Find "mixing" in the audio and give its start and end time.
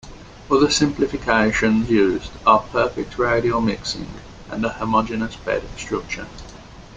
3.61-4.07